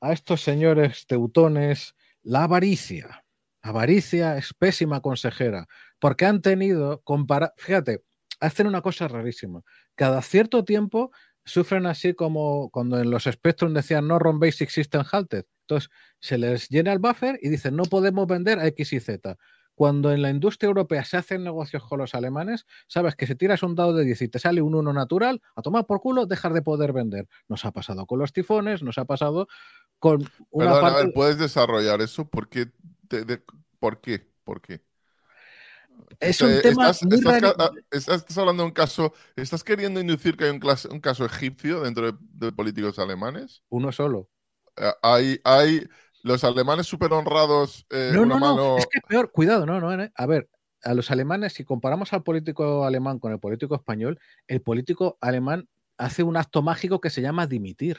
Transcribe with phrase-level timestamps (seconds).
[0.00, 3.24] A estos señores teutones, la avaricia.
[3.62, 5.66] Avaricia es pésima consejera,
[5.98, 8.04] porque han tenido, compara fíjate,
[8.40, 9.62] hacen una cosa rarísima.
[9.94, 11.10] Cada cierto tiempo
[11.44, 15.46] sufren así como cuando en los Spectrum decían no run basic system halted.
[15.62, 15.90] Entonces
[16.20, 19.36] se les llena el buffer y dicen no podemos vender a X y Z.
[19.76, 23.62] Cuando en la industria europea se hacen negocios con los alemanes, sabes que si tiras
[23.62, 26.52] un dado de 10 y te sale un 1 natural, a tomar por culo, dejar
[26.54, 27.28] de poder vender.
[27.46, 29.46] Nos ha pasado con los tifones, nos ha pasado
[30.00, 31.00] con una Perdón, parte...
[31.00, 32.28] a ver, ¿puedes desarrollar eso?
[32.28, 32.72] ¿Por qué?
[33.08, 33.42] Te- de-
[33.78, 34.26] ¿Por qué?
[34.44, 34.82] ¿Por qué?
[36.20, 37.54] Es Eh, un tema estás, muy estás raro.
[37.56, 39.12] ca- ah, estás- estás hablando de un caso.
[39.36, 43.62] ¿Estás queriendo inducir que hay un caso egipcio dentro de, de políticos alemanes?
[43.68, 44.30] Uno solo.
[44.76, 45.88] Eh, hay, hay
[46.26, 47.86] los alemanes súper honrados.
[47.90, 50.10] eh, No, no, no, es que peor, cuidado, no, no, eh.
[50.14, 50.48] a ver,
[50.82, 55.68] a los alemanes, si comparamos al político alemán con el político español, el político alemán
[55.98, 57.98] hace un acto mágico que se llama dimitir.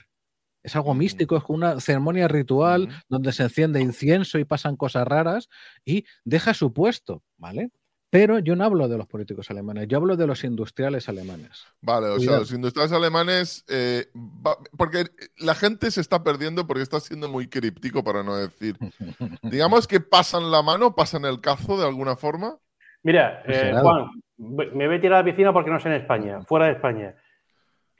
[0.63, 0.99] Es algo Ujú.
[0.99, 2.91] místico, es una ceremonia ritual Ujú.
[3.07, 5.47] donde se enciende incienso y pasan cosas raras
[5.85, 7.71] y deja su puesto, ¿vale?
[8.19, 11.65] Pero yo no hablo de los políticos alemanes, yo hablo de los industriales alemanes.
[11.81, 13.63] Vale, o sea, los industriales alemanes.
[13.69, 15.05] eh, va- porque
[15.37, 18.75] la gente se está perdiendo porque está siendo muy críptico, para no decir.
[19.43, 22.57] Digamos que pasan la mano, pasan el cazo de alguna forma.
[23.03, 23.71] Mira, eh.
[23.79, 24.07] Juan,
[24.37, 27.15] me voy a tirar a la piscina porque no sé en España, fuera de España.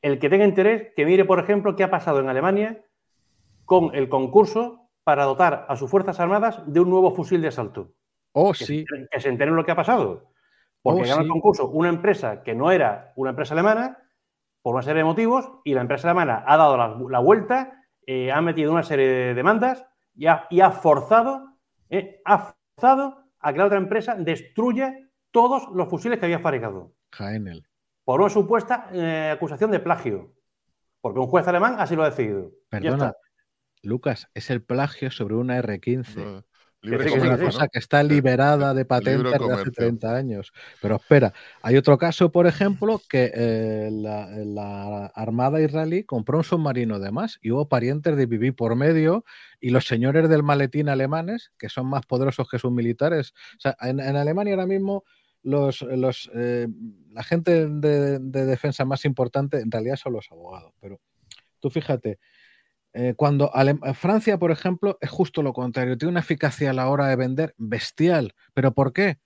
[0.02, 2.84] El que tenga interés, que mire, por ejemplo, qué ha pasado en Alemania
[3.66, 7.94] con el concurso para dotar a sus Fuerzas Armadas de un nuevo fusil de asalto.
[8.40, 10.32] Oh, Que, sí, se, que se enteren lo que ha pasado.
[10.82, 13.98] Porque Oh, ganó el concurso una empresa que no era una empresa alemana
[14.62, 18.32] por una serie de motivos y la empresa alemana ha dado la, la vuelta, eh,
[18.32, 21.58] ha metido una serie de demandas y ha, y ha forzado,
[21.90, 24.94] eh, ha forzado a que la otra empresa destruya
[25.32, 27.66] todos los fusiles que había fabricado Jaenel.
[28.04, 30.34] por una supuesta eh, acusación de plagio.
[31.02, 32.52] Porque un juez alemán así lo ha decidido.
[32.70, 33.14] Perdona.
[33.84, 36.16] Lucas, es el plagio sobre una R15.
[36.18, 36.42] eh,
[36.88, 37.70] libre sí, Es que una cosa ¿no?
[37.70, 39.72] que está liberada de patentes de hace comercio.
[39.72, 40.54] 30 años.
[40.82, 46.44] Pero espera, hay otro caso, por ejemplo, que eh, la, la Armada israelí compró un
[46.44, 49.26] submarino de más y hubo parientes de Bibi por medio
[49.60, 53.34] y los señores del maletín alemanes, que son más poderosos que sus militares.
[53.58, 55.04] O sea, en, en Alemania ahora mismo
[55.44, 56.68] los, los, eh,
[57.12, 60.74] la gente de, de defensa más importante en realidad son los abogados.
[60.82, 61.00] Pero
[61.60, 62.20] tú fíjate,
[62.98, 66.90] eh, cuando Ale- Francia, por ejemplo, es justo lo contrario, tiene una eficacia a la
[66.90, 68.34] hora de vender bestial.
[68.54, 69.20] ¿Pero por qué?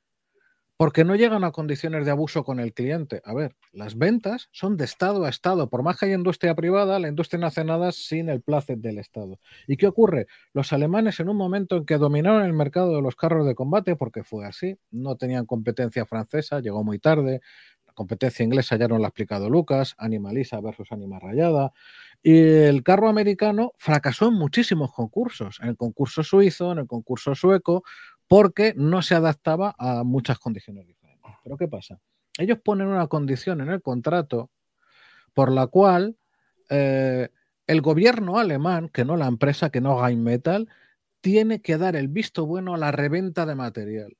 [0.78, 3.22] Porque no llegan a condiciones de abuso con el cliente.
[3.24, 5.70] A ver, las ventas son de Estado a Estado.
[5.70, 8.98] Por más que haya industria privada, la industria no hace nada sin el placet del
[8.98, 9.40] Estado.
[9.68, 10.26] ¿Y qué ocurre?
[10.54, 13.96] Los alemanes en un momento en que dominaron el mercado de los carros de combate,
[13.96, 17.42] porque fue así, no tenían competencia francesa, llegó muy tarde,
[18.02, 21.72] competencia inglesa ya nos la ha explicado Lucas, Animalisa versus Anima Rayada,
[22.24, 27.36] y el carro americano fracasó en muchísimos concursos, en el concurso suizo, en el concurso
[27.36, 27.84] sueco,
[28.28, 31.32] porque no se adaptaba a muchas condiciones diferentes.
[31.44, 32.00] Pero ¿qué pasa?
[32.40, 34.50] Ellos ponen una condición en el contrato
[35.36, 36.18] por la cual
[36.70, 37.30] eh,
[37.68, 40.70] el gobierno alemán, que no la empresa, que no Rheinmetall,
[41.22, 44.18] tiene que dar el visto bueno a la reventa de material.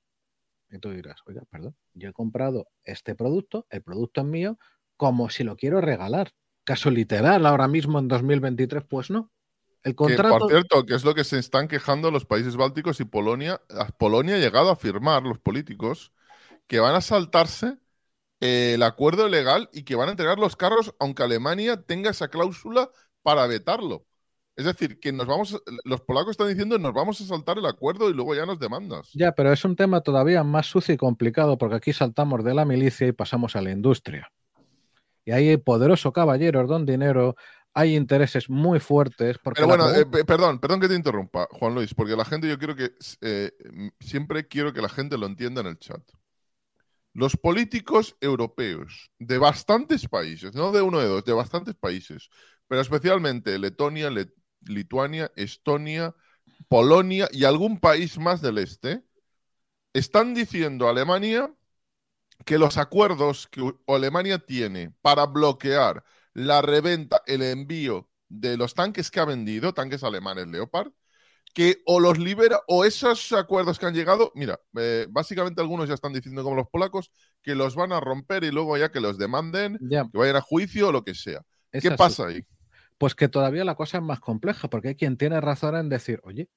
[0.72, 4.58] Y tú dirás, oiga, perdón, yo he comprado este producto, el producto es mío,
[4.98, 6.32] como si lo quiero regalar.
[6.64, 9.32] Caso literal, ahora mismo en 2023, pues no.
[9.84, 10.40] El Que, contrato.
[10.40, 13.62] por cierto, que es lo que se están quejando los países bálticos y Polonia.
[13.70, 16.14] A- Polonia ha llegado a firmar, los políticos,
[16.68, 17.78] que van a saltarse
[18.42, 22.30] eh, el acuerdo legal y que van a entregar los carros aunque Alemania tenga esa
[22.30, 22.92] cláusula
[23.24, 24.06] para vetarlo.
[24.56, 28.10] Es decir, que nos vamos, los polacos están diciendo nos vamos a saltar el acuerdo
[28.10, 29.10] y luego ya nos demandas.
[29.14, 32.66] Ya, pero es un tema todavía más sucio y complicado porque aquí saltamos de la
[32.66, 34.30] milicia y pasamos a la industria.
[35.24, 37.36] Y ahí hay poderoso caballeros, don dinero,
[37.74, 39.38] hay intereses muy fuertes.
[39.42, 42.50] Porque Pero bueno, eh, pregunta- perdón, perdón que te interrumpa, Juan Luis, porque la gente,
[42.50, 43.52] yo quiero que eh,
[44.00, 46.02] siempre quiero que la gente lo entienda en el chat.
[47.14, 52.30] Los políticos europeos de bastantes países, no de uno de dos, de bastantes países,
[52.68, 56.16] pero especialmente Letonia, Le- Lituania, Estonia,
[56.68, 59.04] Polonia y algún país más del este,
[59.94, 61.54] están diciendo a Alemania
[62.46, 66.04] que los acuerdos que Alemania tiene para bloquear
[66.34, 70.92] la reventa, el envío de los tanques que ha vendido, tanques alemanes Leopard,
[71.54, 75.96] que o los libera, o esos acuerdos que han llegado, mira, eh, básicamente algunos ya
[75.96, 77.12] están diciendo como los polacos,
[77.42, 80.88] que los van a romper y luego ya que los demanden, que vayan a juicio
[80.88, 81.42] o lo que sea.
[81.72, 82.46] ¿Qué pasa ahí?
[83.02, 86.22] Pues que todavía la cosa es más compleja, porque hay quien tiene razón en decir,
[86.24, 86.52] oye,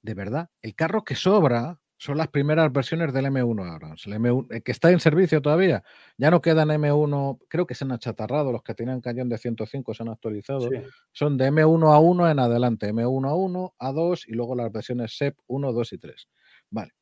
[0.00, 4.62] de verdad, el carro que sobra son las primeras versiones del M1 Abrams, el M1,
[4.62, 5.84] que está en servicio todavía.
[6.16, 9.92] Ya no quedan M1, creo que se han achatarrado, los que tenían cañón de 105
[9.92, 10.70] se han actualizado.
[11.12, 14.72] Son de M1 a 1 en adelante, M1 a 1, a 2 y luego las
[14.72, 16.28] versiones SEP 1, 2 y 3.
[16.70, 16.92] Vale.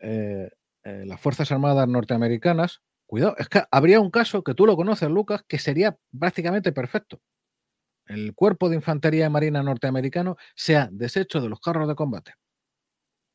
[0.00, 0.50] Eh,
[0.82, 5.08] eh, las Fuerzas Armadas norteamericanas, cuidado, es que habría un caso que tú lo conoces,
[5.08, 7.20] Lucas, que sería prácticamente perfecto.
[8.12, 12.34] El cuerpo de infantería de marina norteamericano se ha deshecho de los carros de combate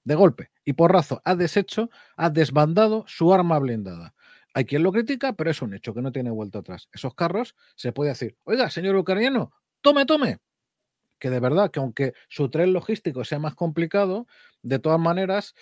[0.07, 4.15] de golpe y porrazo ha deshecho, ha desbandado su arma blindada.
[4.53, 6.87] Hay quien lo critica, pero es un hecho que no tiene vuelta atrás.
[6.93, 9.51] Esos carros se puede decir, oiga, señor ucraniano,
[9.81, 10.37] tome, tome.
[11.19, 14.27] Que de verdad, que aunque su tren logístico sea más complicado,
[14.61, 15.55] de todas maneras,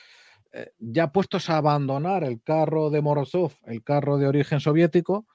[0.54, 5.26] eh, ya puestos a abandonar el carro de Morozov, el carro de origen soviético,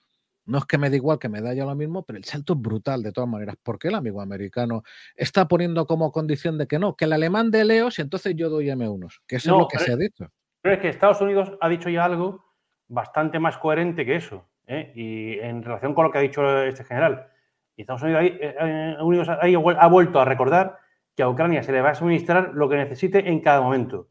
[0.46, 2.54] no es que me dé igual que me da ya lo mismo, pero el salto
[2.54, 3.56] es brutal de todas maneras.
[3.62, 4.82] ¿Por qué el amigo americano
[5.14, 6.96] está poniendo como condición de que no?
[6.96, 9.78] Que el alemán de Leos y entonces yo doy M1, que eso es lo que
[9.78, 10.30] se ha dicho.
[10.62, 12.44] Pero es que Estados Unidos ha dicho ya algo
[12.88, 14.44] bastante más coherente que eso.
[14.66, 14.92] ¿eh?
[14.94, 17.28] Y en relación con lo que ha dicho este general.
[17.76, 20.78] Y Estados Unidos, eh, ha vuelto a recordar
[21.16, 24.08] que a Ucrania se le va a suministrar lo que necesite en cada momento.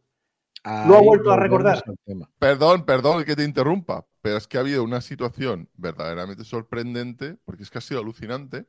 [0.88, 1.82] Lo ha vuelto a recordar.
[2.38, 7.64] Perdón, perdón que te interrumpa, pero es que ha habido una situación verdaderamente sorprendente, porque
[7.64, 8.68] es que ha sido alucinante,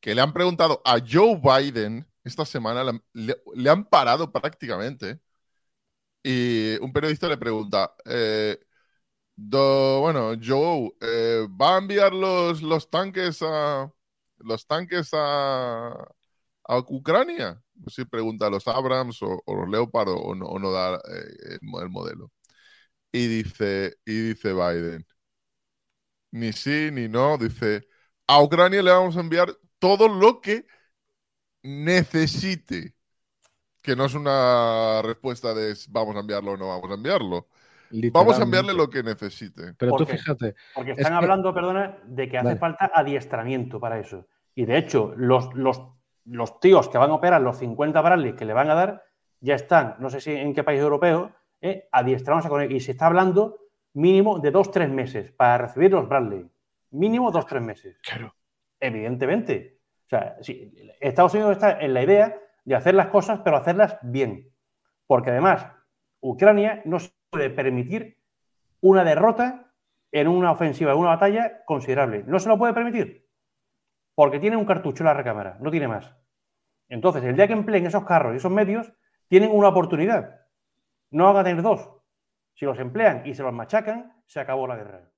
[0.00, 5.20] que le han preguntado a Joe Biden esta semana, le, han parado prácticamente,
[6.22, 8.58] y un periodista le pregunta, eh,
[9.36, 13.92] bueno, Joe, eh, ¿va a enviar los, los tanques a
[14.38, 15.90] los tanques a,
[16.64, 17.62] a Ucrania?
[17.82, 22.30] Pues si pregunta a los Abrams o, los Leopard o, no, da eh, el, modelo.
[23.14, 25.06] Y dice, y dice Biden,
[26.32, 27.86] ni sí ni no, dice,
[28.26, 30.66] a Ucrania le vamos a enviar todo lo que
[31.62, 32.94] necesite.
[33.80, 37.46] Que no es una respuesta de vamos a enviarlo o no vamos a enviarlo.
[38.12, 39.74] Vamos a enviarle lo que necesite.
[39.74, 40.56] Pero tú fíjate.
[40.74, 44.26] Porque están hablando, perdona, de que hace falta adiestramiento para eso.
[44.56, 45.80] Y de hecho, los, los
[46.24, 49.04] los tíos que van a operar los 50 Bradley que le van a dar
[49.40, 51.34] ya están, no sé si en qué país europeo,
[51.64, 52.72] eh, adiestrados con él.
[52.72, 53.58] Y se está hablando
[53.94, 56.48] mínimo de dos, tres meses para recibir los Bradley.
[56.90, 57.98] Mínimo dos, tres meses.
[58.02, 58.34] Claro.
[58.78, 59.80] Evidentemente.
[60.06, 60.36] O sea,
[61.00, 64.52] Estados Unidos está en la idea de hacer las cosas, pero hacerlas bien.
[65.06, 65.66] Porque además,
[66.20, 68.18] Ucrania no se puede permitir
[68.80, 69.72] una derrota
[70.12, 72.24] en una ofensiva, en una batalla considerable.
[72.26, 73.24] No se lo puede permitir
[74.14, 76.14] porque tiene un cartucho en la recámara, no tiene más.
[76.88, 78.92] Entonces, el día que empleen esos carros y esos medios,
[79.28, 80.43] tienen una oportunidad.
[81.10, 81.88] No van a tener dos.
[82.54, 85.10] Si los emplean y se los machacan, se acabó la guerra.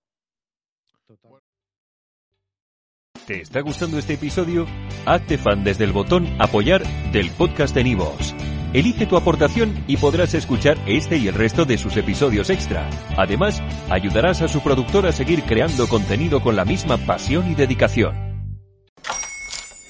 [3.27, 4.67] ¿Te está gustando este episodio?
[5.05, 8.35] Hazte fan desde el botón apoyar del podcast de Nivos.
[8.73, 12.88] Elige tu aportación y podrás escuchar este y el resto de sus episodios extra.
[13.17, 18.15] Además, ayudarás a su productor a seguir creando contenido con la misma pasión y dedicación.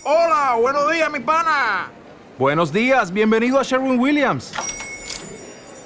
[0.05, 1.91] Hola, buenos días, mi pana.
[2.39, 4.55] Buenos días, bienvenido a Sherwin Williams.